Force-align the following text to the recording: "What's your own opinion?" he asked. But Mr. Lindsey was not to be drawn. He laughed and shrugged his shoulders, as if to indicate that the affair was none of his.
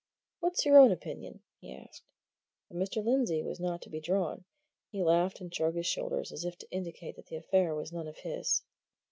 "What's 0.39 0.65
your 0.65 0.79
own 0.79 0.91
opinion?" 0.91 1.41
he 1.59 1.75
asked. 1.75 2.01
But 2.69 2.77
Mr. 2.77 3.05
Lindsey 3.05 3.43
was 3.43 3.59
not 3.59 3.83
to 3.83 3.89
be 3.91 3.99
drawn. 3.99 4.45
He 4.89 5.03
laughed 5.03 5.39
and 5.39 5.53
shrugged 5.53 5.77
his 5.77 5.85
shoulders, 5.85 6.31
as 6.31 6.43
if 6.43 6.57
to 6.57 6.71
indicate 6.71 7.17
that 7.17 7.27
the 7.27 7.35
affair 7.35 7.75
was 7.75 7.93
none 7.93 8.07
of 8.07 8.17
his. 8.17 8.63